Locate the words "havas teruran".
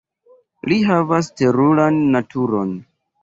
0.87-2.01